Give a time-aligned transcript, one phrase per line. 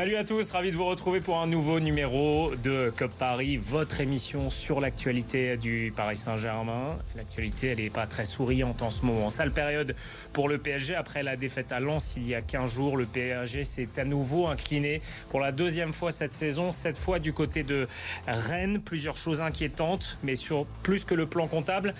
[0.00, 4.00] Salut à tous, ravi de vous retrouver pour un nouveau numéro de COP Paris, votre
[4.00, 6.96] émission sur l'actualité du Paris Saint-Germain.
[7.16, 9.28] L'actualité, elle n'est pas très souriante en ce moment.
[9.28, 9.94] Sale période
[10.32, 10.94] pour le PSG.
[10.94, 14.46] Après la défaite à Lens il y a 15 jours, le PSG s'est à nouveau
[14.46, 17.86] incliné pour la deuxième fois cette saison, cette fois du côté de
[18.26, 18.80] Rennes.
[18.80, 21.92] Plusieurs choses inquiétantes, mais sur plus que le plan comptable.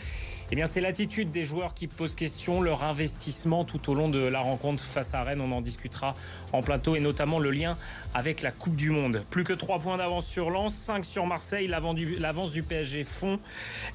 [0.53, 4.19] Eh bien, c'est l'attitude des joueurs qui pose question, leur investissement tout au long de
[4.19, 5.41] la rencontre face à Rennes.
[5.41, 6.17] On en discutera
[6.53, 7.79] en plateau et notamment le lien
[8.15, 9.23] avec la Coupe du Monde.
[9.31, 11.69] Plus que 3 points d'avance sur Lens, 5 sur Marseille.
[11.69, 13.39] L'avance du PSG fond.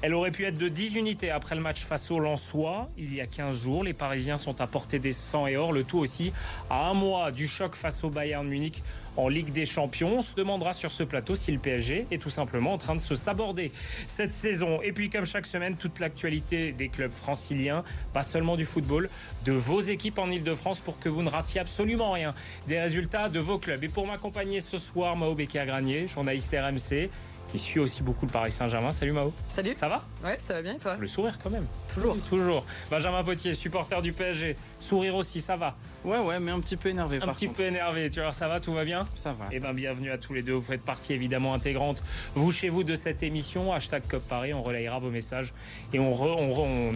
[0.00, 3.20] Elle aurait pu être de 10 unités après le match face au Lensois il y
[3.20, 3.84] a 15 jours.
[3.84, 5.74] Les Parisiens sont à portée des 100 et or.
[5.74, 6.32] Le tout aussi
[6.70, 8.82] à un mois du choc face au Bayern Munich
[9.16, 10.18] en Ligue des Champions.
[10.18, 13.00] On se demandera sur ce plateau si le PSG est tout simplement en train de
[13.00, 13.72] se saborder
[14.06, 14.80] cette saison.
[14.82, 19.08] Et puis comme chaque semaine, toute l'actualité des clubs franciliens, pas seulement du football,
[19.44, 22.34] de vos équipes en Ile-de-France pour que vous ne ratiez absolument rien
[22.68, 23.82] des résultats de vos clubs.
[23.82, 27.10] Et pour m'accompagner ce soir, Mao Becker-Granier, journaliste RMC
[27.56, 28.92] qui suit aussi beaucoup le Paris Saint-Germain.
[28.92, 29.32] Salut Mao.
[29.48, 29.74] Salut.
[29.76, 30.04] Ça va?
[30.22, 30.96] Ouais, ça va bien et toi?
[30.96, 31.66] Le sourire quand même.
[31.92, 32.16] Toujours.
[32.28, 32.66] Toujours.
[32.90, 34.56] Benjamin Potier, supporter du PSG.
[34.78, 35.74] Sourire aussi, ça va?
[36.04, 37.18] Ouais, ouais, mais un petit peu énervé.
[37.22, 38.10] Un petit peu énervé.
[38.10, 39.06] Tu vois, ça va, tout va bien?
[39.14, 39.46] Ça va.
[39.52, 40.52] Eh bien, bienvenue à tous les deux.
[40.52, 42.02] Vous faites partie évidemment intégrante,
[42.34, 43.72] vous chez vous, de cette émission.
[43.72, 45.54] Hashtag COP Paris, on relayera vos messages
[45.92, 46.92] et on, on,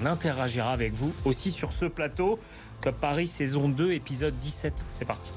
[0.00, 2.38] on interagira avec vous aussi sur ce plateau.
[2.82, 4.84] COP Paris, saison 2, épisode 17.
[4.92, 5.32] C'est parti.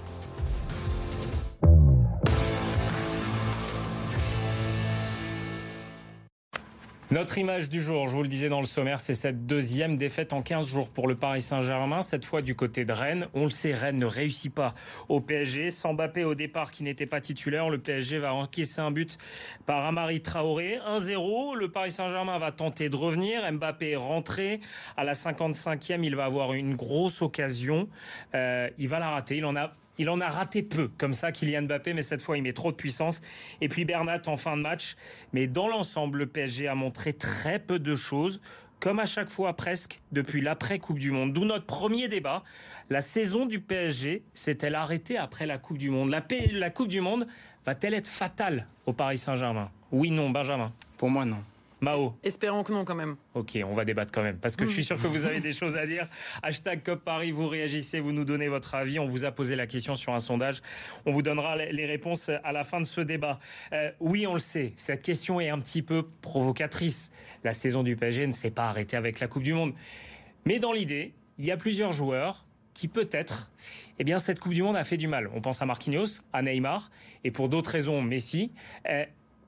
[7.09, 10.33] Notre image du jour, je vous le disais dans le sommaire, c'est cette deuxième défaite
[10.33, 13.27] en 15 jours pour le Paris Saint-Germain, cette fois du côté de Rennes.
[13.33, 14.73] On le sait, Rennes ne réussit pas
[15.08, 15.72] au PSG.
[15.72, 19.17] Sans Mbappé au départ qui n'était pas titulaire, le PSG va encaisser un but
[19.66, 20.81] par Amari Traoré.
[20.85, 23.50] 1-0, le Paris Saint-Germain va tenter de revenir.
[23.53, 24.59] Mbappé est rentré
[24.97, 27.88] à la 55e, il va avoir une grosse occasion.
[28.35, 31.31] Euh, il va la rater, il en a il en a raté peu, comme ça,
[31.31, 33.22] Kylian Mbappé, mais cette fois, il met trop de puissance.
[33.62, 34.96] Et puis Bernat en fin de match.
[35.34, 38.41] Mais dans l'ensemble, le PSG a montré très peu de choses,
[38.80, 41.34] comme à chaque fois presque, depuis l'après-Coupe du Monde.
[41.34, 42.44] D'où notre premier débat.
[42.90, 46.09] La saison du PSG s'est-elle arrêtée après la Coupe du Monde?
[46.09, 47.28] La, la Coupe du Monde
[47.66, 49.69] va-t-elle être fatale au Paris Saint-Germain?
[49.91, 51.44] Oui, non, Benjamin Pour moi, non.
[51.79, 52.15] Mao.
[52.23, 53.15] Espérons que non quand même.
[53.35, 55.53] Ok, on va débattre quand même, parce que je suis sûr que vous avez des
[55.53, 56.07] choses à dire.
[56.41, 58.97] Hashtag COP Paris, vous réagissez, vous nous donnez votre avis.
[58.99, 60.61] On vous a posé la question sur un sondage.
[61.05, 63.39] On vous donnera les réponses à la fin de ce débat.
[63.73, 67.11] Euh, oui, on le sait, cette question est un petit peu provocatrice.
[67.43, 69.73] La saison du PSG ne s'est pas arrêtée avec la Coupe du Monde.
[70.45, 73.51] Mais dans l'idée, il y a plusieurs joueurs qui peut-être,
[73.99, 75.29] eh bien, cette Coupe du Monde a fait du mal.
[75.33, 76.91] On pense à Marquinhos, à Neymar,
[77.23, 78.51] et pour d'autres raisons, Messi.
[78.88, 79.05] Euh,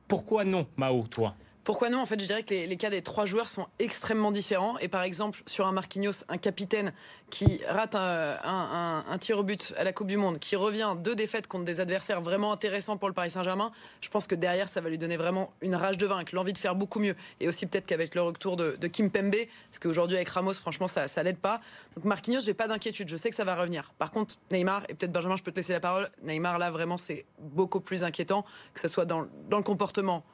[0.08, 1.36] pourquoi non, Mao, toi?
[1.70, 2.02] Pourquoi non?
[2.02, 4.80] En fait, je dirais que les, cas des trois joueurs sont extrêmement différents.
[4.80, 6.92] Et par exemple, sur un Marquinhos, un capitaine
[7.30, 11.46] qui rate un, tir au but à la Coupe du Monde, qui revient deux défaites
[11.46, 13.72] contre des adversaires vraiment intéressants pour le Paris Saint-Germain,
[14.02, 16.58] je pense que derrière, ça va lui donner vraiment une rage de vaincre, l'envie de
[16.58, 17.16] faire beaucoup mieux.
[17.40, 19.36] Et aussi peut-être qu'avec le retour de, Kim Pembe,
[19.70, 21.62] parce qu'aujourd'hui avec Ramos, franchement, ça, ça l'aide pas.
[21.96, 23.10] Donc Marquinhos, j'ai pas d'inquiétude.
[23.10, 23.94] Je sais que ça va revenir.
[24.00, 26.10] Par contre, Neymar, et peut-être Benjamin, je peux te laisser la parole.
[26.24, 28.44] Neymar, là, vraiment, c'est beaucoup plus inquiétant,
[28.74, 30.26] que ce soit dans, dans le comportement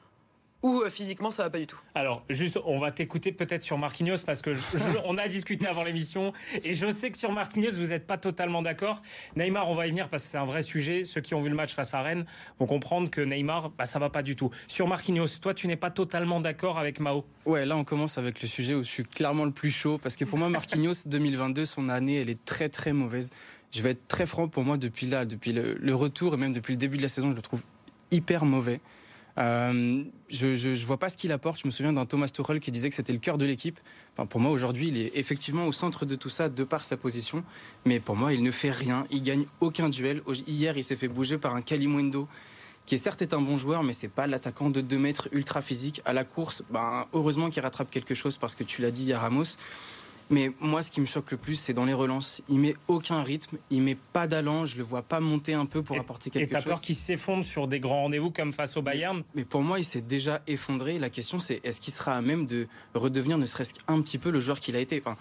[0.66, 3.78] ou euh, physiquement ça va pas du tout Alors juste on va t'écouter peut-être sur
[3.78, 4.50] Marquinhos parce que
[5.04, 6.32] on a discuté avant l'émission
[6.64, 9.00] et je sais que sur Marquinhos vous n'êtes pas totalement d'accord.
[9.36, 11.04] Neymar on va y venir parce que c'est un vrai sujet.
[11.04, 12.26] Ceux qui ont vu le match face à Rennes
[12.58, 14.50] vont comprendre que Neymar bah, ça va pas du tout.
[14.66, 17.24] Sur Marquinhos, toi tu n'es pas totalement d'accord avec Mao?
[17.44, 20.16] Ouais là on commence avec le sujet où je suis clairement le plus chaud parce
[20.16, 23.30] que pour moi Marquinhos 2022 son année elle est très très mauvaise.
[23.72, 26.72] Je vais être très franc pour moi depuis là, depuis le retour et même depuis
[26.72, 27.62] le début de la saison je le trouve
[28.10, 28.80] hyper mauvais.
[29.38, 31.60] Euh, je, ne vois pas ce qu'il apporte.
[31.60, 33.78] Je me souviens d'un Thomas Tuchel qui disait que c'était le cœur de l'équipe.
[34.12, 36.96] Enfin, pour moi, aujourd'hui, il est effectivement au centre de tout ça de par sa
[36.96, 37.44] position.
[37.84, 39.06] Mais pour moi, il ne fait rien.
[39.10, 40.22] Il gagne aucun duel.
[40.46, 42.28] Hier, il s'est fait bouger par un Kalimundo
[42.86, 46.00] qui certes est un bon joueur, mais c'est pas l'attaquant de 2 mètres ultra physique.
[46.04, 49.18] À la course, ben, heureusement qu'il rattrape quelque chose parce que tu l'as dit à
[49.18, 49.56] Ramos.
[50.28, 52.42] Mais moi, ce qui me choque le plus, c'est dans les relances.
[52.48, 55.82] Il met aucun rythme, il met pas d'allant, je le vois pas monter un peu
[55.82, 56.60] pour apporter quelque chose.
[56.60, 59.22] Et t'as peur qu'il s'effondre sur des grands rendez-vous comme face au Bayern?
[59.34, 60.98] mais, pour moi, il s'est déjà effondré.
[60.98, 64.30] La question, c'est est-ce qu'il sera à même de redevenir ne serait-ce qu'un petit peu
[64.30, 65.00] le joueur qu'il a été?
[65.04, 65.16] Enfin,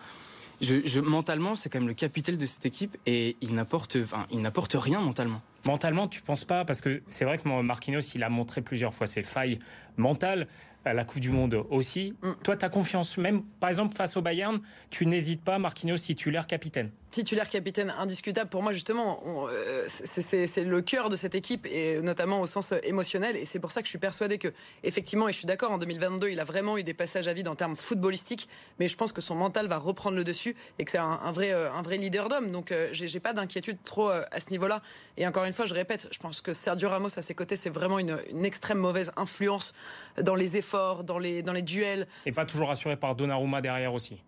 [0.62, 4.42] je, mentalement, c'est quand même le capitaine de cette équipe et il n'apporte, enfin, il
[4.42, 5.42] n'apporte rien mentalement.
[5.68, 6.64] Mentalement, tu penses pas?
[6.66, 9.60] Parce que c'est vrai que Marquinhos, il a montré plusieurs fois ses failles
[9.98, 10.48] mentales
[10.94, 12.14] la Coupe du Monde aussi.
[12.22, 12.32] Mm.
[12.44, 14.60] Toi, tu as confiance, même par exemple face au Bayern,
[14.90, 16.92] tu n'hésites pas, Marquinhos titulaire capitaine.
[17.16, 18.50] Titulaire capitaine indiscutable.
[18.50, 23.38] Pour moi, justement, euh, c'est le cœur de cette équipe et notamment au sens émotionnel.
[23.38, 24.50] Et c'est pour ça que je suis persuadé que,
[24.84, 27.48] effectivement, et je suis d'accord, en 2022, il a vraiment eu des passages à vide
[27.48, 30.92] en termes footballistiques, mais je pense que son mental va reprendre le dessus et que
[30.92, 32.52] c'est un, vrai, un vrai leader d'homme.
[32.52, 34.82] Donc, j'ai pas d'inquiétude trop à ce niveau-là.
[35.16, 37.70] Et encore une fois, je répète, je pense que Sergio Ramos à ses côtés, c'est
[37.70, 39.74] vraiment une, une, extrême mauvaise influence
[40.22, 42.08] dans les efforts, dans les, dans les duels.
[42.26, 44.22] Et pas toujours assuré par Donnarumma derrière aussi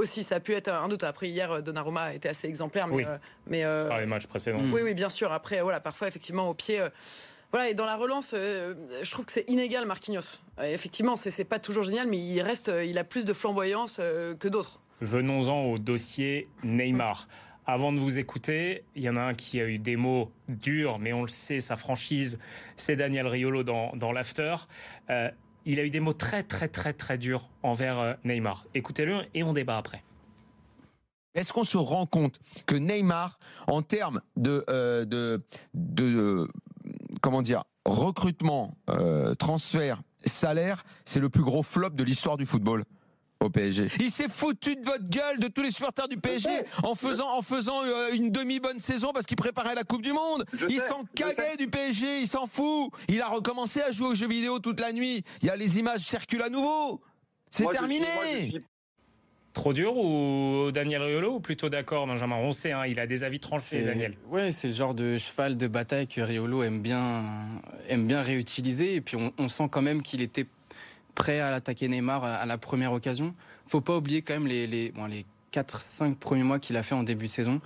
[0.00, 1.04] aussi, ça a pu être un doute.
[1.04, 2.88] Après, hier, Donnarumma a été assez exemplaire.
[2.88, 3.04] Mais, oui.
[3.06, 4.60] Euh, mais euh, les matchs précédents.
[4.72, 5.32] Oui, oui, bien sûr.
[5.32, 6.80] Après, voilà, parfois, effectivement, au pied.
[6.80, 6.88] Euh,
[7.52, 10.38] voilà, et dans la relance, je trouve que c'est inégal, Marquinhos.
[10.62, 14.80] effectivement, c'est pas toujours génial, mais il reste, il a plus de flamboyance que d'autres.
[15.00, 17.26] Venons-en au dossier Neymar.
[17.66, 21.00] Avant de vous écouter, il y en a un qui a eu des mots durs,
[21.00, 22.38] mais on le sait, sa franchise,
[22.76, 24.54] c'est Daniel Riolo dans, dans l'after
[25.64, 28.66] il a eu des mots très très très très durs envers euh, Neymar.
[28.74, 30.02] Écoutez-le et on débat après.
[31.34, 35.40] Est-ce qu'on se rend compte que Neymar, en termes de, euh, de,
[35.74, 36.48] de,
[37.20, 42.84] comment dire, recrutement, euh, transfert, salaire, c'est le plus gros flop de l'histoire du football?
[43.40, 43.88] Au PSG.
[44.00, 46.50] Il s'est foutu de votre gueule, de tous les supporters du PSG,
[46.82, 50.44] en faisant, en faisant euh, une demi-bonne saison parce qu'il préparait la Coupe du Monde.
[50.68, 52.92] il s'en caguait du PSG, il s'en fout.
[53.08, 55.24] Il a recommencé à jouer aux jeux vidéo toute la nuit.
[55.42, 57.00] Il y a les images circulent à nouveau.
[57.50, 58.06] C'est terminé.
[59.52, 62.36] Trop dur ou Daniel Riolo ou plutôt d'accord Benjamin?
[62.36, 64.14] On sait, hein, il a des avis tranchés Daniel.
[64.28, 67.24] Ouais, c'est le genre de cheval de bataille que Riolo aime bien,
[67.88, 70.46] aime bien réutiliser et puis on, on sent quand même qu'il était
[71.14, 73.34] prêt à l'attaquer Neymar à la première occasion.
[73.66, 76.94] Faut pas oublier quand même les, les, bon, les 4-5 premiers mois qu'il a fait
[76.94, 77.60] en début de saison.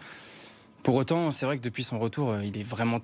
[0.82, 3.00] Pour autant, c'est vrai que depuis son retour, euh, il est vraiment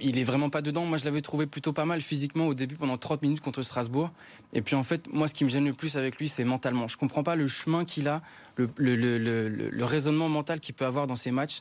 [0.00, 0.84] il est vraiment pas dedans.
[0.84, 4.10] Moi, je l'avais trouvé plutôt pas mal physiquement au début pendant 30 minutes contre Strasbourg.
[4.52, 6.88] Et puis en fait, moi, ce qui me gêne le plus avec lui, c'est mentalement.
[6.88, 8.22] Je comprends pas le chemin qu'il a,
[8.56, 11.60] le, le, raisonnement mental qu'il peut avoir dans ses matchs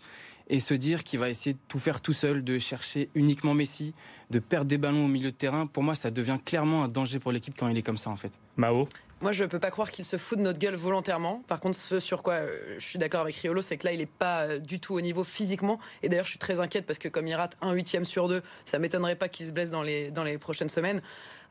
[0.50, 3.94] et se dire qu'il va essayer de tout faire tout seul, de chercher uniquement Messi,
[4.32, 5.66] de perdre des ballons au milieu de terrain.
[5.66, 8.16] Pour moi, ça devient clairement un danger pour l'équipe quand il est comme ça, en
[8.16, 8.32] fait.
[8.56, 8.88] Mao?
[9.22, 11.42] Moi, je ne peux pas croire qu'il se fout de notre gueule volontairement.
[11.48, 13.98] Par contre, ce sur quoi euh, je suis d'accord avec Riolo, c'est que là, il
[13.98, 15.80] n'est pas euh, du tout au niveau physiquement.
[16.04, 18.44] Et d'ailleurs, je suis très inquiète parce que comme il rate un huitième sur deux,
[18.66, 21.02] ça m'étonnerait pas qu'il se blesse dans les, dans les prochaines semaines.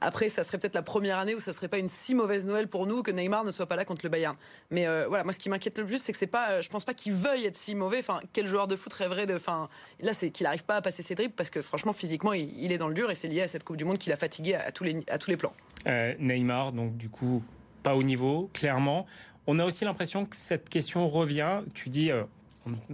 [0.00, 2.68] Après, ça serait peut-être la première année où ça serait pas une si mauvaise Noël
[2.68, 4.36] pour nous que Neymar ne soit pas là contre le Bayern.
[4.70, 6.84] Mais euh, voilà, moi, ce qui m'inquiète le plus, c'est que c'est pas, je pense
[6.84, 7.98] pas qu'il veuille être si mauvais.
[7.98, 9.68] Enfin, quel joueur de foot rêverait de, enfin,
[10.00, 12.78] là, c'est qu'il n'arrive pas à passer ses dribbles parce que franchement, physiquement, il, est
[12.78, 14.70] dans le dur et c'est lié à cette Coupe du Monde qui l'a fatigué à,
[14.70, 15.54] tous les, à tous les plans.
[15.86, 17.42] Euh, Neymar, donc du coup,
[17.86, 19.06] pas au niveau, clairement.
[19.46, 21.60] On a aussi l'impression que cette question revient.
[21.72, 22.24] Tu dis, euh,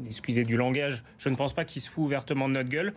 [0.05, 2.93] excusez du langage, je ne pense pas qu'il se fout ouvertement de notre gueule.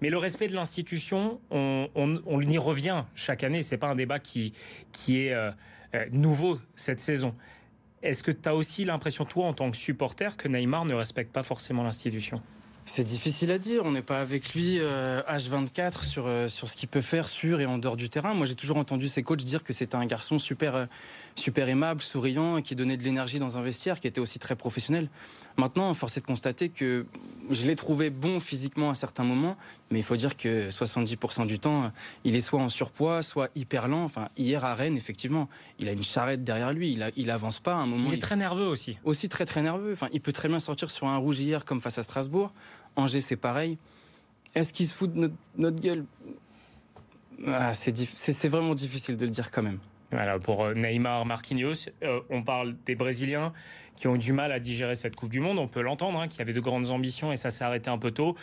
[0.00, 3.62] Mais le respect de l'institution, on, y revient chaque année.
[3.62, 4.54] C'est pas un débat qui,
[4.90, 5.52] qui est euh,
[5.94, 7.32] euh, nouveau cette saison.
[8.02, 11.32] Est-ce que tu as aussi l'impression, toi, en tant que supporter, que Neymar ne respecte
[11.32, 12.42] pas forcément l'institution?
[12.86, 13.82] C'est difficile à dire.
[13.84, 17.78] On n'est pas avec lui H24 sur, sur ce qu'il peut faire sur et en
[17.78, 18.32] dehors du terrain.
[18.32, 20.86] Moi, j'ai toujours entendu ses coachs dire que c'était un garçon super,
[21.34, 25.08] super aimable, souriant, qui donnait de l'énergie dans un vestiaire, qui était aussi très professionnel.
[25.58, 27.06] Maintenant, force est de constater que
[27.50, 29.56] je l'ai trouvé bon physiquement à certains moments,
[29.90, 31.90] mais il faut dire que 70% du temps,
[32.24, 34.04] il est soit en surpoids, soit hyper lent.
[34.04, 35.48] Enfin, hier à Rennes, effectivement,
[35.78, 38.08] il a une charrette derrière lui, il, a, il avance pas à un moment.
[38.08, 38.98] Il est très nerveux aussi.
[39.04, 39.92] Aussi très très nerveux.
[39.92, 42.52] Enfin, il peut très bien sortir sur un rouge hier comme face à Strasbourg.
[42.96, 43.78] Angers, c'est pareil.
[44.54, 46.04] Est-ce qu'il se fout de notre, gueule?
[47.46, 49.78] Ah, C'est vraiment difficile de le dire quand même.
[50.12, 53.52] Voilà, pour euh, Neymar, Marquinhos, euh, on parle des Brésiliens
[53.96, 55.58] qui ont eu du mal à digérer cette Coupe du Monde.
[55.58, 58.12] On peut l'entendre, hein, qui avait de grandes ambitions et ça s'est arrêté un peu
[58.12, 58.36] tôt.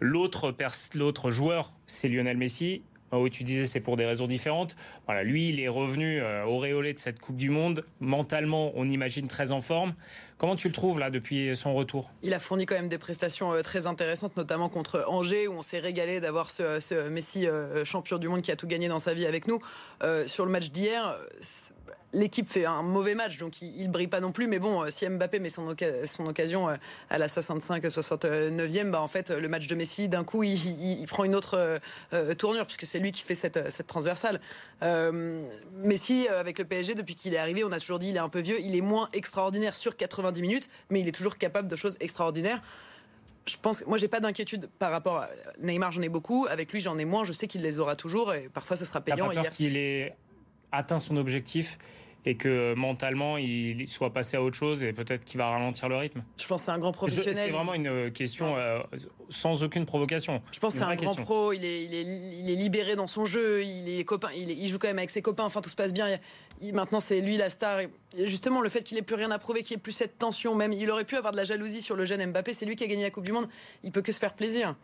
[0.00, 0.54] L'autre,
[0.94, 2.82] l'autre joueur, c'est Lionel Messi.
[3.12, 4.74] Oui, tu disais c'est pour des raisons différentes.
[5.04, 7.84] Voilà, lui, il est revenu euh, auréolé de cette Coupe du Monde.
[8.00, 9.94] Mentalement, on imagine très en forme.
[10.38, 12.10] Comment tu le trouves là depuis son retour?
[12.22, 15.62] Il a fourni quand même des prestations euh, très intéressantes, notamment contre Angers, où on
[15.62, 19.12] s'est régalé d'avoir ce, Messi euh, champion du monde qui a tout gagné dans sa
[19.12, 19.60] vie avec nous.
[20.26, 21.18] sur le match d'hier,
[22.12, 24.46] l'équipe fait un mauvais match, donc il, ne brille pas non plus.
[24.46, 26.76] Mais bon, euh, si Mbappé met son, occasion euh,
[27.10, 31.34] à la 65-69e, bah en fait, le match de Messi, d'un coup, il, prend une
[31.34, 31.80] autre
[32.12, 34.40] euh, tournure, puisque c'est lui qui fait cette, transversale.
[35.82, 38.28] Messi, avec le PSG, depuis qu'il est arrivé, on a toujours dit il est un
[38.28, 41.76] peu vieux, il est moins extraordinaire sur 90 minutes, mais il est toujours capable de
[41.76, 42.62] choses extraordinaires
[43.44, 45.28] je pense, moi, j'ai pas d'inquiétude par rapport à
[45.60, 45.90] Neymar.
[45.90, 46.46] J'en ai beaucoup.
[46.48, 47.24] Avec lui, j'en ai moins.
[47.24, 49.26] Je sais qu'il les aura toujours et parfois, ça sera payant.
[49.26, 50.14] Pas peur qu'il ait
[50.70, 51.78] atteint son objectif
[52.24, 55.96] et que mentalement il soit passé à autre chose et peut-être qu'il va ralentir le
[55.96, 57.46] rythme Je pense que c'est un grand professionnel.
[57.46, 58.80] C'est vraiment une question euh,
[59.28, 60.40] sans aucune provocation.
[60.52, 63.08] Je pense que c'est un grand pro, il est, il, est, il est, libéré dans
[63.08, 65.74] son jeu, il, est copain, il, joue quand même avec ses copains, enfin tout se
[65.74, 66.06] passe bien.
[66.72, 67.80] maintenant c'est lui la star.
[67.80, 70.54] Et justement, le fait qu'il ait plus rien à prouver, qu'il ait plus cette tension,
[70.54, 72.84] même il aurait pu avoir de la jalousie sur le jeune Mbappé, c'est lui qui
[72.84, 73.48] a gagné la Coupe du Monde,
[73.82, 74.76] il peut que se faire plaisir.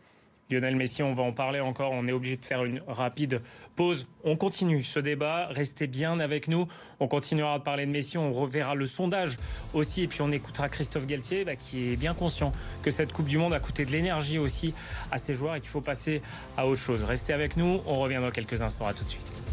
[0.51, 1.91] Lionel Messi, on va en parler encore.
[1.91, 3.41] On est obligé de faire une rapide
[3.75, 4.07] pause.
[4.23, 5.47] On continue ce débat.
[5.51, 6.67] Restez bien avec nous.
[6.99, 8.17] On continuera de parler de Messi.
[8.17, 9.37] On reverra le sondage
[9.75, 10.03] aussi.
[10.03, 12.51] Et puis on écoutera Christophe Galtier, bah, qui est bien conscient
[12.81, 14.73] que cette Coupe du Monde a coûté de l'énergie aussi
[15.11, 16.23] à ses joueurs et qu'il faut passer
[16.57, 17.03] à autre chose.
[17.03, 17.81] Restez avec nous.
[17.85, 18.87] On revient dans quelques instants.
[18.87, 19.48] À tout de suite.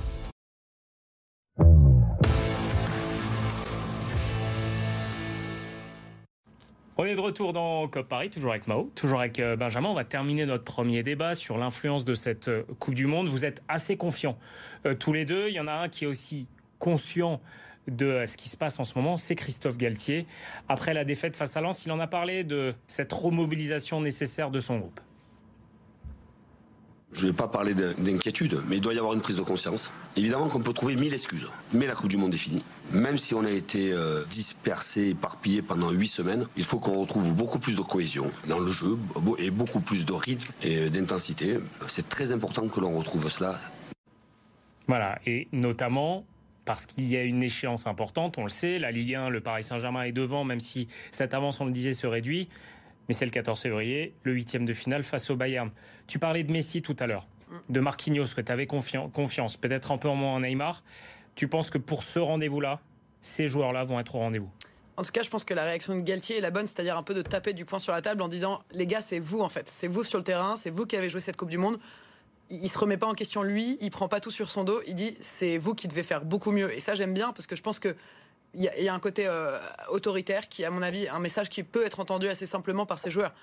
[6.99, 9.91] On est de retour dans COP Paris, toujours avec Mao, toujours avec euh, Benjamin.
[9.91, 13.29] On va terminer notre premier débat sur l'influence de cette euh, Coupe du Monde.
[13.29, 14.38] Vous êtes assez confiants
[14.87, 15.49] euh, tous les deux.
[15.49, 16.47] Il y en a un qui est aussi
[16.79, 17.43] conscient
[17.87, 20.26] de ce qui se passe en ce moment, c'est Christophe Galtier.
[20.71, 24.59] Après la défaite face à Lens, il en a parlé de cette remobilisation nécessaire de
[24.59, 25.00] son groupe.
[27.16, 29.90] Je ne vais pas parler d'inquiétude, mais il doit y avoir une prise de conscience.
[30.16, 32.62] Évidemment qu'on peut trouver mille excuses, mais la Coupe du Monde est finie.
[32.92, 37.32] Même si on a été euh, dispersé, éparpillé pendant huit semaines, il faut qu'on retrouve
[37.32, 38.99] beaucoup plus de cohésion dans le jeu
[39.38, 41.58] et beaucoup plus de rythme et d'intensité.
[41.88, 43.58] C'est très important que l'on retrouve cela.
[44.87, 46.26] Voilà, et notamment
[46.66, 49.62] parce qu'il y a une échéance importante, on le sait, la Ligue 1, le Paris
[49.62, 52.49] Saint-Germain est devant, même si cette avance, on le disait, se réduit
[53.08, 55.70] mais c'est le 14 février, le huitième de finale face au Bayern.
[56.06, 57.26] Tu parlais de Messi tout à l'heure,
[57.68, 60.82] de Marquinhos, que tu avais confiance, peut-être un peu moins en Neymar.
[61.34, 62.80] Tu penses que pour ce rendez-vous-là,
[63.20, 64.50] ces joueurs-là vont être au rendez-vous?
[64.96, 67.02] En tout cas, je pense que la réaction de Galtier est la bonne, c'est-à-dire un
[67.02, 69.50] peu de taper du poing sur la table en disant les gars, c'est vous en
[69.50, 71.78] fait, c'est vous sur le terrain, c'est vous qui avez joué cette Coupe du Monde.
[72.48, 74.94] Il se remet pas en question lui, il prend pas tout sur son dos, il
[74.94, 76.72] dit c'est vous qui devez faire beaucoup mieux.
[76.75, 77.94] Et ça, j'aime bien parce que je pense que
[78.55, 79.59] il y, a un côté euh,
[79.91, 83.11] autoritaire qui, à mon avis, un message qui peut être entendu assez simplement par ces
[83.11, 83.35] joueurs.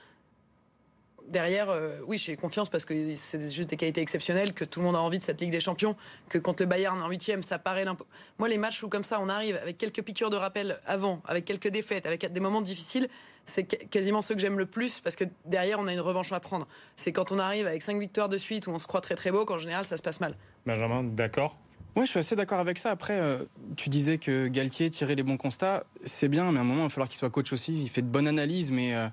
[1.27, 4.85] Derrière, euh, oui, j'ai confiance parce que c'est juste des qualités exceptionnelles, que tout le
[4.85, 5.95] monde a envie de cette Ligue des Champions,
[6.29, 8.05] que contre le Bayern en huitième, ça paraît l'impo...
[8.39, 11.45] Moi, les matchs où comme ça, on arrive avec quelques piqûres de rappel avant, avec
[11.45, 13.07] quelques défaites, avec des moments difficiles,
[13.45, 16.39] c'est quasiment ceux que j'aime le plus parce que derrière, on a une revanche à
[16.39, 16.67] prendre.
[16.95, 19.31] C'est quand on arrive avec cinq victoires de suite où on se croit très très
[19.31, 20.35] beau qu'en général, ça se passe mal.
[20.65, 21.57] Benjamin, d'accord?
[21.95, 22.89] Oui, je suis assez d'accord avec ça.
[22.89, 23.37] Après, euh,
[23.75, 25.83] tu disais que Galtier tirait les bons constats.
[26.05, 27.75] C'est bien, mais à un moment, il va falloir qu'il soit coach aussi.
[27.79, 29.07] Il fait de bonnes analyses, mais euh,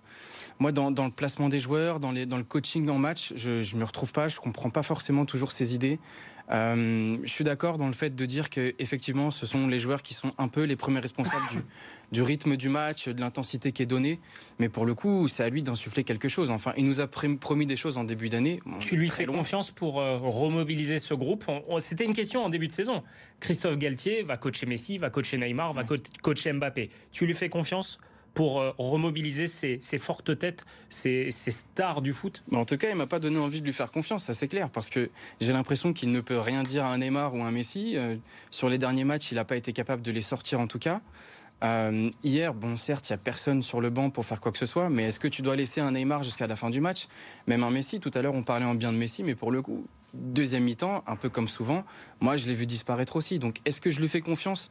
[0.61, 4.13] moi, dans, le placement des joueurs, dans, le coaching en match, je ne me retrouve
[4.13, 4.29] pas.
[4.29, 5.99] Je comprends pas forcément toujours ses idées.
[6.50, 10.02] Euh, je suis d'accord dans le fait de dire que effectivement, ce sont les joueurs
[10.02, 11.59] qui sont un peu les premiers responsables du,
[12.12, 14.19] du rythme du match, de l'intensité qui est donnée.
[14.59, 16.50] Mais pour le coup, c'est à lui d'insuffler quelque chose.
[16.50, 18.61] Enfin, il nous a promis des choses en début d'année.
[18.80, 21.45] tu lui fais confiance pour euh, remobiliser ce groupe
[21.78, 23.02] C'était une question en début de saison.
[23.38, 25.85] Christophe Galtier va coacher Messi, va coacher Neymar, va
[26.23, 26.90] coacher Mbappé.
[27.12, 27.99] Tu lui fais confiance?
[28.35, 33.07] Pour euh, remobiliser ces, fortes têtes, ces, stars du foot En tout cas, il m'a
[33.07, 35.11] pas donné envie de lui faire confiance, ça c'est clair, parce que
[35.41, 37.97] j'ai l'impression qu'il ne peut rien dire à un Neymar ou à un Messi.
[37.97, 38.17] Euh,
[38.51, 41.01] sur les derniers matchs, il n'a pas été capable de les sortir en tout cas.
[41.63, 44.59] Euh, hier, bon, certes, il n'y a personne sur le banc pour faire quoi que
[44.59, 47.07] ce soit, mais est-ce que tu dois laisser un Neymar jusqu'à la fin du match?
[47.47, 49.61] Même un Messi, tout à l'heure, on parlait en bien de Messi, mais pour le
[49.61, 51.85] coup, deuxième mi-temps, un peu comme souvent,
[52.21, 53.38] moi, je l'ai vu disparaître aussi.
[53.38, 54.71] Donc, est-ce que je lui fais confiance?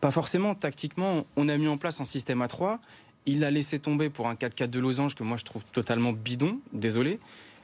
[0.00, 0.54] Pas forcément.
[0.54, 2.80] Tactiquement, on a mis en place un système à 3.
[3.26, 6.60] Il a laissé tomber pour un 4-4 de losange que moi, je trouve totalement bidon,
[6.72, 7.18] désolé.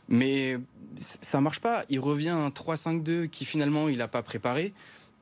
[0.09, 0.59] Mais
[0.97, 1.85] ça marche pas.
[1.89, 4.73] Il revient un 3-5-2 qui finalement, il n'a pas préparé.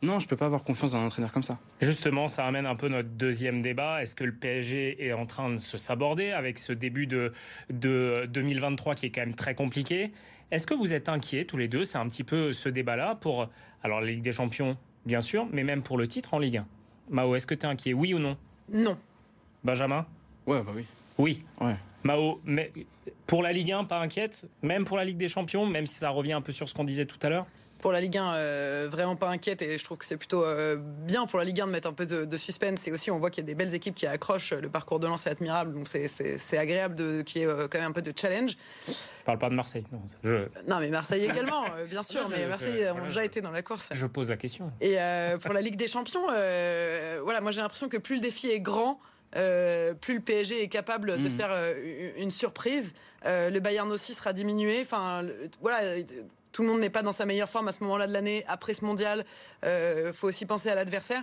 [0.03, 1.59] Non, je peux pas avoir confiance dans un entraîneur comme ça.
[1.83, 4.03] Justement, ça amène un peu notre deuxième débat.
[4.03, 7.33] Est-ce que le PSG est en train de se saborder avec ce début de,
[7.69, 10.11] de 2023 qui est quand même très compliqué?
[10.51, 13.49] Est-ce que vous êtes inquiets tous les deux C'est un petit peu ce débat-là pour
[13.83, 14.77] alors la Ligue des Champions,
[15.07, 16.67] bien sûr, mais même pour le titre en Ligue 1.
[17.11, 18.37] Mao, est-ce que tu es inquiet Oui ou non?
[18.73, 18.99] Non.
[19.65, 20.07] Benjamin?
[20.47, 20.85] Ouais, bah oui.
[21.19, 21.45] Oui.
[21.61, 21.77] Ouais.
[22.03, 22.73] Mao, mais
[23.27, 24.49] pour la Ligue 1, pas inquiète?
[24.63, 26.85] Même pour la Ligue des Champions, même si ça revient un peu sur ce qu'on
[26.85, 27.47] disait tout à l'heure?
[27.81, 30.77] Pour la Ligue 1, euh, vraiment pas inquiète et je trouve que c'est plutôt euh,
[30.79, 32.87] bien pour la Ligue 1 de mettre un peu de, suspense.
[32.87, 34.53] Et aussi, on voit qu'il y a des belles équipes qui accrochent.
[34.53, 37.91] Le parcours de lance est admirable, donc c'est agréable qu'il y ait euh, quand même
[37.91, 38.57] un peu de challenge.
[38.87, 38.93] Je
[39.25, 39.85] parle pas de Marseille.
[39.93, 40.01] Non,
[40.69, 42.29] non mais Marseille également, bien sûr.
[42.29, 43.91] mais Marseille a déjà été dans la course.
[43.93, 44.73] Je pose la question.
[44.81, 44.97] Et
[45.43, 49.01] pour la Ligue des Champions, voilà, moi j'ai l'impression que plus le défi est grand,
[49.33, 51.31] plus le PSG est capable de mm.
[51.31, 51.75] faire
[52.17, 52.95] une surprise.
[53.25, 54.81] le Bayern aussi sera diminué.
[54.83, 55.25] Enfin,
[55.61, 55.81] voilà
[56.53, 58.45] tout le monde n'est pas dans sa meilleure forme à ce moment-là de l'année.
[58.49, 59.25] Après ce mondial,
[59.63, 61.23] il euh, faut aussi penser à l'adversaire.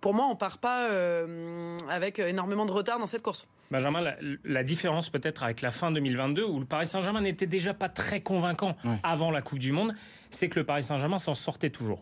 [0.00, 3.46] Pour moi, on part pas euh, avec énormément de retard dans cette course.
[3.70, 4.14] Benjamin,
[4.44, 8.20] la, différence peut-être avec la fin 2022, où le Paris Saint-Germain n'était déjà pas très
[8.20, 9.94] convaincant avant la Coupe du Monde,
[10.30, 12.00] c'est que le Paris Saint-Germain s'en sortait toujours.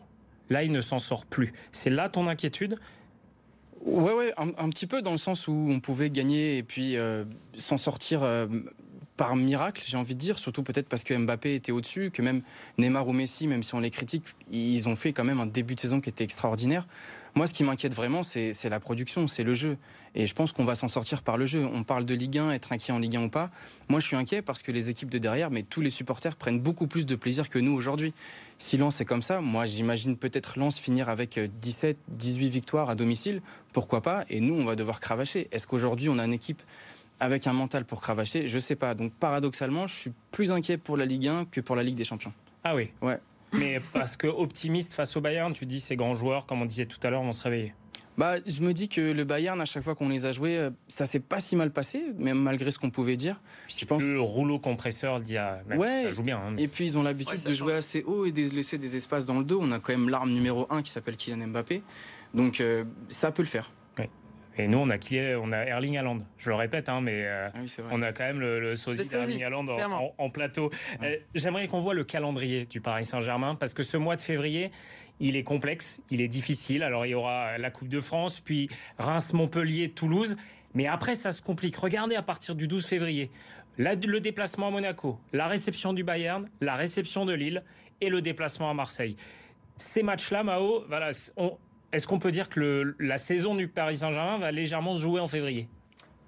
[0.49, 1.53] Là, il ne s'en sort plus.
[1.71, 2.77] C'est là ton inquiétude?
[3.85, 7.23] Ouais, ouais, un, petit peu dans le sens où on pouvait gagner et puis euh,
[7.55, 8.47] s'en sortir euh,
[9.17, 12.41] par miracle, j'ai envie de dire, surtout peut-être parce que Mbappé était au-dessus, que même
[12.77, 15.75] Neymar ou Messi, même si on les critique, ils ont fait quand même un début
[15.75, 16.85] de saison qui était extraordinaire.
[17.33, 19.77] Moi, ce qui m'inquiète vraiment, c'est la production, c'est le jeu.
[20.17, 21.65] Et je pense qu'on va s'en sortir par le jeu.
[21.65, 23.51] On parle de Ligue 1, être inquiet en Ligue 1 ou pas.
[23.89, 26.61] Moi, je suis inquiet parce que les équipes de derrière, mais tous les supporters prennent
[26.61, 28.13] beaucoup plus de plaisir que nous aujourd'hui.
[28.57, 32.95] Si Lens est comme ça, moi, j'imagine peut-être Lens finir avec 17, 18 victoires à
[32.95, 33.41] domicile.
[33.73, 34.23] Pourquoi pas?
[34.29, 35.49] Et nous, on va devoir cravacher.
[35.51, 36.61] Est-ce qu'aujourd'hui, on a une équipe
[37.19, 38.95] avec un mental pour cravacher Je sais pas.
[38.95, 42.05] Donc, paradoxalement, je suis plus inquiet pour la Ligue 1 que pour la Ligue des
[42.05, 42.33] Champions.
[42.63, 43.19] Ah oui Ouais.
[43.53, 46.85] Mais parce que optimiste face au Bayern, tu dis ces grands joueurs, comme on disait
[46.85, 47.73] tout à l'heure, vont se réveiller.
[48.17, 50.69] Bah, je me dis que le Bayern, à chaque fois qu'on les a joués, euh,
[50.87, 53.41] ça s'est pas si mal passé, même malgré ce qu'on pouvait dire.
[53.67, 56.03] Je pense le rouleau compresseur d'il y a, ouais.
[56.03, 56.37] ça joue bien.
[56.37, 56.55] Hein.
[56.57, 59.37] Et puis ils ont l'habitude de jouer assez haut et de laisser des espaces dans
[59.37, 59.59] le dos.
[59.61, 61.83] On a quand même l'arme numéro 1 qui s'appelle Kylian Mbappé,
[62.33, 63.69] donc euh, ça peut le faire.
[64.57, 64.97] Et nous, on a,
[65.37, 66.19] on a Erling Haaland.
[66.37, 67.59] Je le répète, hein, mais euh, ah
[67.91, 69.65] on a quand même le, le sosie d'Erling Haaland
[70.17, 70.71] en, plateau.
[71.03, 74.71] Euh, j'aimerais qu'on voit le calendrier du Paris Saint-Germain, parce que ce mois de février,
[75.19, 76.83] il est complexe, il est difficile.
[76.83, 80.37] Alors, il y aura la Coupe de France, puis Reims, Montpellier, Toulouse.
[80.73, 81.75] Mais après, ça se complique.
[81.75, 83.31] Regardez à partir du 12 février,
[83.77, 87.63] le déplacement à Monaco, la réception du Bayern, la réception de Lille
[88.01, 89.17] et le déplacement à Marseille.
[89.77, 91.57] Ces matchs-là, Mao, voilà, on,
[91.95, 95.27] est-ce qu'on peut dire que la saison du Paris Saint-Germain va légèrement se jouer en
[95.27, 95.69] février?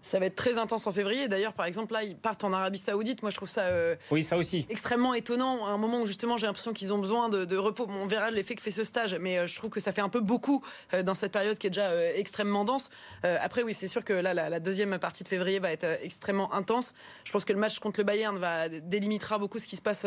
[0.01, 1.27] Ça va être très intense en février.
[1.27, 3.21] D'ailleurs, par exemple, là, ils partent en Arabie Saoudite.
[3.23, 4.65] Moi, je trouve ça, euh, oui, ça aussi.
[4.69, 5.65] extrêmement étonnant.
[5.65, 7.87] À un moment où, justement, j'ai l'impression qu'ils ont besoin de, repos.
[7.89, 10.07] on verra l'effet que fait ce stage, mais euh, je trouve que ça fait un
[10.07, 12.89] peu beaucoup euh, dans cette période qui est déjà extrêmement dense.
[13.23, 16.53] après, oui, c'est sûr que là, la, la, deuxième partie de février va être extrêmement
[16.53, 16.93] intense.
[17.25, 20.05] Je pense que le match contre le Bayern va délimitera beaucoup ce qui se passe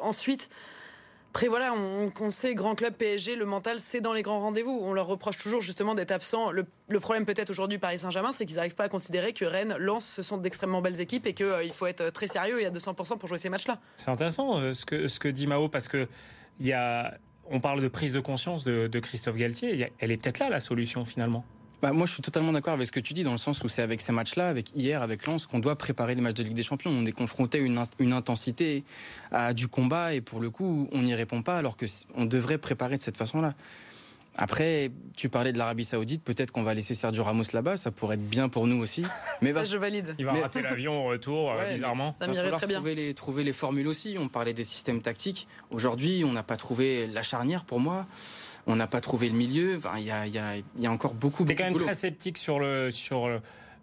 [0.00, 0.48] ensuite.
[1.34, 4.78] Après voilà, on, sait, grand club PSG, le mental, c'est dans les grands rendez-vous.
[4.82, 6.50] On leur reproche toujours justement d'être absents.
[6.50, 6.66] Le,
[7.00, 10.20] problème peut-être aujourd'hui Paris Saint-Germain, c'est qu'ils n'arrivent pas à considérer que Rennes, Lens, ce
[10.20, 13.30] sont d'extrêmement belles équipes et qu'il euh, faut être très sérieux et à 200% pour
[13.30, 13.80] jouer ces matchs-là.
[13.96, 16.06] C'est intéressant euh, ce, que, dit Mao parce que
[16.60, 17.16] y a,
[17.50, 19.86] on parle de prise de conscience de Christophe Galtier.
[20.00, 21.46] Elle est peut-être là la solution finalement.
[21.82, 23.68] Bah, moi, je suis totalement d'accord avec ce que tu dis, dans le sens où
[23.68, 26.54] c'est avec ces matchs-là, avec hier, avec Lens, qu'on doit préparer les matchs de Ligue
[26.54, 26.92] des Champions.
[26.92, 28.84] On est confronté à une, une, intensité,
[29.32, 32.98] à du combat, et pour le coup, on n'y répond pas, alors qu'on devrait préparer
[32.98, 33.54] de cette façon-là.
[34.36, 38.14] Après, tu parlais de l'Arabie Saoudite, peut-être qu'on va laisser Sergio Ramos là-bas, ça pourrait
[38.14, 39.04] être bien pour nous aussi.
[39.42, 40.14] Mais ça, je valide.
[40.18, 42.14] Il va rater l'avion au retour, euh, bizarrement.
[42.20, 42.76] Ça m'irait très bien.
[42.76, 44.16] Trouver les, trouver les formules aussi.
[44.18, 45.48] On parlait des systèmes tactiques.
[45.70, 48.06] Aujourd'hui, on n'a pas trouvé la charnière pour moi
[48.66, 49.80] on n'a pas trouvé le milieu.
[49.98, 51.44] Il y, a, encore beaucoup.
[51.44, 53.28] es quand même très sceptique sur le sur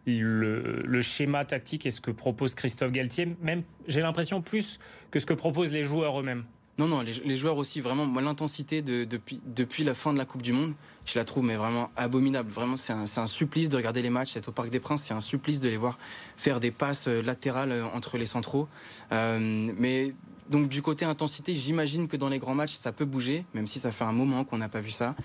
[0.06, 3.36] le, schéma tactique et ce que propose Christophe Galtier.
[3.42, 4.80] Même, j'ai l'impression plus
[5.12, 6.44] que ce que proposent les joueurs eux-mêmes.
[6.78, 10.24] Non, non, les, joueurs aussi, vraiment, moi, l'intensité de, depuis, depuis la fin de la
[10.24, 10.74] Coupe du Monde,
[11.06, 12.50] je la trouve mais vraiment abominable.
[12.50, 15.14] Vraiment, c'est un, un, supplice de regarder les matchs, être au Parc des Princes, c'est
[15.14, 15.98] un supplice de les voir
[16.38, 18.70] faire des passes euh, latérales euh, entre les centraux.
[19.12, 20.14] Euh, mais
[20.50, 23.80] donc du côté intensité, j'imagine que dans les grands matchs, ça peut bouger, même si
[23.80, 25.16] ça fait un moment qu'on n'a pas vu ça.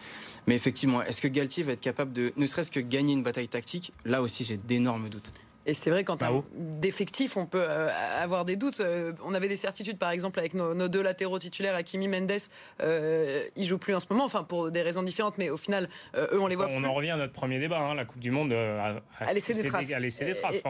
[0.46, 3.48] Mais effectivement, est-ce que Galtier va être capable de, ne serait-ce que gagner une bataille
[3.48, 3.92] tactique?
[4.04, 5.32] Là aussi, j'ai d'énormes doutes.
[5.66, 7.88] Et c'est vrai qu'en termes d'effectifs, on peut euh,
[8.20, 8.80] avoir des doutes.
[8.80, 12.32] Euh, on avait des certitudes, par exemple, avec nos, deux latéraux titulaires, Akimi Mendes.
[12.82, 15.88] Euh, ils jouent plus en ce moment, enfin pour des raisons différentes, mais au final,
[16.16, 16.68] euh, eux, on les voit.
[16.70, 17.80] On en revient à notre premier débat.
[17.80, 19.86] Hein, la Coupe du Monde a, laissé des traces.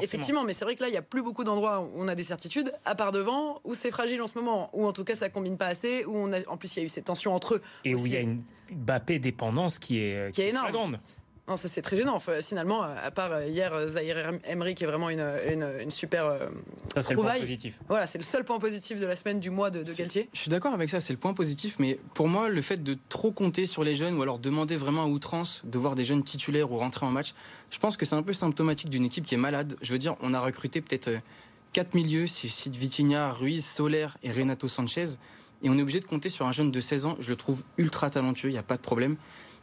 [0.00, 2.14] Effectivement, mais c'est vrai que là, il n'y a plus beaucoup d'endroits où on a
[2.14, 5.14] des certitudes, à part devant, où c'est fragile en ce moment, où en tout cas
[5.14, 7.34] ça combine pas assez, où on a, en plus il y a eu ces tensions
[7.34, 7.62] entre eux.
[7.84, 10.98] Et où il y a une Bappé dépendance qui est, qui, est énorme.
[11.46, 12.18] Non, ça c'est très gênant.
[12.40, 16.24] finalement, à part euh, hier, euh, Zahir Emery qui est vraiment une, une, super.
[16.24, 16.46] Euh,
[16.94, 17.80] ça c'est le point positif.
[17.86, 20.30] Voilà, c'est le seul point positif de la semaine du mois de, de Galtier.
[20.32, 22.96] Je suis d'accord avec ça, c'est le point positif, mais pour moi, le fait de
[23.10, 26.24] trop compter sur les jeunes ou alors demander vraiment à outrance de voir des jeunes
[26.24, 27.34] titulaires ou rentrer en match,
[27.70, 29.76] je pense que c'est un peu symptomatique d'une équipe qui est malade.
[29.82, 31.10] Je veux dire, on a recruté peut-être
[31.74, 35.18] quatre milieux, si je cite Vitinha, Ruiz, Soler et Renato Sanchez,
[35.62, 37.16] et on est obligé de compter sur un jeune de 16 ans.
[37.20, 39.16] Je le trouve ultra talentueux, il n'y a pas de problème.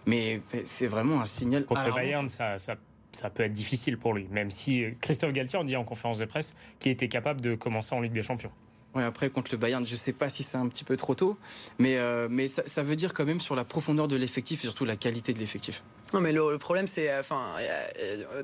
[0.05, 1.65] Mais c'est vraiment un signal.
[1.65, 5.63] Contre le Bayern, ça, ça, peut être difficile pour lui, même si Christophe Galtier en
[5.63, 8.51] dit en conférence de presse qu'il était capable de commencer en Ligue des Champions.
[8.93, 11.15] Ouais, après, contre le Bayern, je ne sais pas si c'est un petit peu trop
[11.15, 11.37] tôt,
[11.79, 14.67] mais, euh, mais ça, ça, veut dire quand même sur la profondeur de l'effectif et
[14.67, 15.81] surtout la qualité de l'effectif.
[16.13, 17.09] Non, mais le, problème, c'est.
[17.09, 17.55] Euh, enfin,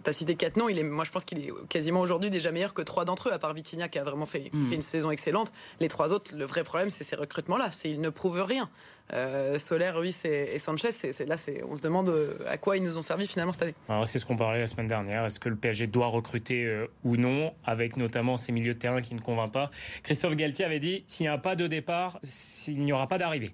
[0.03, 2.51] tu as cité quatre noms, il est, moi je pense qu'il est quasiment aujourd'hui déjà
[2.51, 5.11] meilleur que trois d'entre eux, à part Vitinha qui a vraiment fait, fait, une saison
[5.11, 5.51] excellente.
[5.79, 7.69] Les trois autres, le vrai problème, c'est ces recrutements-là.
[7.85, 8.69] Ils ne prouvent rien.
[9.13, 11.35] Euh, Soler, Ruiz et, Sanchez, c'est, là,
[11.69, 13.75] on se demande euh, à quoi ils nous ont servi finalement cette année.
[14.05, 15.25] c'est ce qu'on parlait la semaine dernière.
[15.25, 19.01] Est-ce que le PSG doit recruter euh, ou non, avec notamment ces milieux de terrain
[19.01, 19.71] qui ne convainquent pas?
[20.03, 23.53] Christophe Galtier avait dit s'il n'y a pas de départ, s'il n'y aura pas d'arrivée.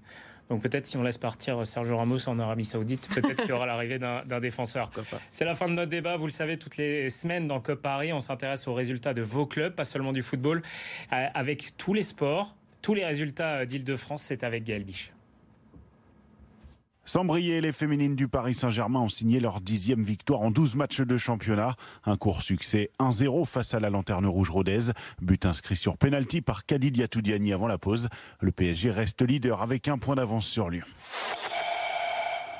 [0.49, 3.65] Donc peut-être si on laisse partir Sergio Ramos en Arabie Saoudite, peut-être qu'il y aura
[3.65, 4.89] l'arrivée d'un défenseur.
[5.31, 6.17] C'est la fin de notre débat.
[6.17, 9.45] Vous le savez, toutes les semaines dans Cop Paris, on s'intéresse aux résultats de vos
[9.45, 10.61] clubs, pas seulement du football,
[11.11, 14.23] euh, avec tous les sports, tous les résultats d'Île-de-France.
[14.23, 15.11] C'est avec Gaël Biche.
[17.05, 21.01] Sans briller, les féminines du Paris Saint-Germain ont signé leur dixième victoire en 12 matchs
[21.01, 21.75] de championnat.
[22.05, 24.91] Un court succès 1-0 face à la Lanterne Rouge Rodez.
[25.21, 28.07] But inscrit sur penalty par Kadid Yatoudiani avant la pause.
[28.39, 30.85] Le PSG reste leader avec un point d'avance sur Lyon.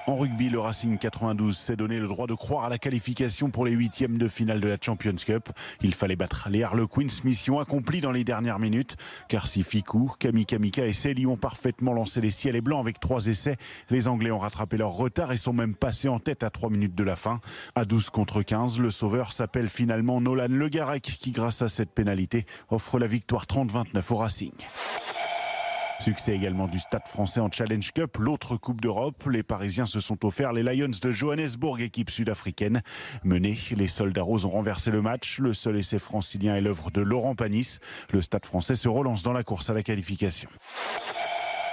[0.06, 3.63] En rugby, le Racing 92 s'est donné le droit de croire à la qualification pour
[3.63, 5.48] les huitièmes de finale de la Champions Cup.
[5.82, 8.98] Il fallait battre les Harlequins, mission accomplie dans les dernières minutes.
[9.30, 13.28] Car si Fikou, Kamika et Célie ont parfaitement lancé les ciels et blancs avec trois
[13.28, 13.56] essais,
[13.89, 16.96] les Anglais ont rattrapé leur retard et sont même passés en tête à trois minutes
[16.96, 17.39] de la fin.
[17.76, 21.92] À 12 contre 15, le sauveur s'appelle finalement Nolan Le Garec qui, grâce à cette
[21.92, 24.52] pénalité, offre la victoire 30-29 au Racing.
[26.04, 29.24] Succès également du Stade français en Challenge Cup, l'autre Coupe d'Europe.
[29.32, 32.82] Les Parisiens se sont offerts les Lions de Johannesburg, équipe sud-africaine.
[33.24, 35.39] Menés, les soldats roses ont renversé le match.
[35.39, 37.78] Le seul essai francilien est l'œuvre de Laurent Panis.
[38.12, 40.50] Le Stade français se relance dans la course à la qualification.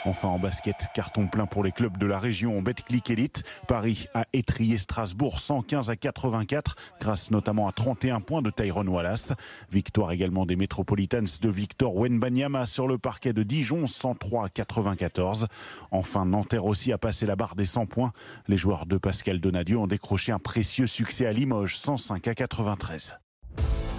[0.07, 3.43] Enfin en basket, carton plein pour les clubs de la région en Betclic Elite.
[3.69, 9.35] Paris a étrié Strasbourg 115 à 84 grâce notamment à 31 points de Tyrone Wallace.
[9.71, 15.49] Victoire également des Metropolitans de Victor Wenbanyama sur le parquet de Dijon 103 à 94.
[15.91, 18.13] Enfin Nanterre aussi a passé la barre des 100 points.
[18.49, 23.19] Les joueurs de Pascal Donadieu ont décroché un précieux succès à Limoges 105 à 93.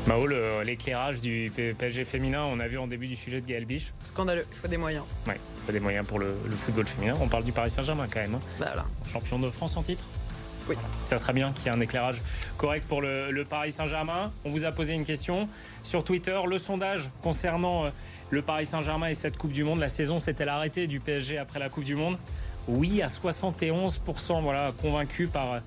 [0.07, 0.25] Mao,
[0.63, 3.93] l'éclairage du PSG féminin, on a vu en début du sujet de Gaël Biche.
[4.03, 5.05] Scandaleux, il faut des moyens.
[5.27, 7.13] Oui, il faut des moyens pour le, football féminin.
[7.21, 8.33] On parle du Paris Saint-Germain quand même.
[8.33, 8.39] Hein.
[8.59, 10.03] Bah, Champion de France en titre
[10.67, 10.75] Oui.
[11.05, 12.21] Ça serait bien qu'il y ait un éclairage
[12.57, 14.31] correct pour le, Paris Saint-Germain.
[14.43, 15.47] On vous a posé une question
[15.83, 16.39] sur Twitter.
[16.47, 17.89] Le sondage concernant euh,
[18.31, 21.59] le Paris Saint-Germain et cette Coupe du Monde, la saison s'est-elle arrêtée du PSG après
[21.59, 22.17] la Coupe du Monde?
[22.67, 25.61] Oui, à 71%, voilà, convaincu par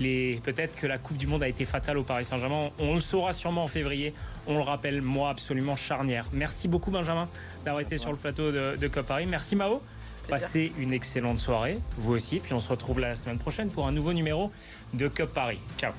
[0.00, 2.70] peut-être que la Coupe du Monde a été fatale au Paris Saint-Germain.
[2.78, 4.14] On le saura sûrement en février.
[4.46, 6.26] On le rappelle, moi, absolument charnière.
[6.32, 7.28] Merci beaucoup, Benjamin,
[7.64, 9.26] d'avoir été sur le plateau de, de Cop Paris.
[9.28, 9.82] Merci, Mao.
[10.28, 12.38] Passez une excellente soirée, vous aussi.
[12.38, 14.52] Puis on se retrouve la semaine prochaine pour un nouveau numéro
[14.94, 15.58] de Cop Paris.
[15.76, 15.92] Ciao.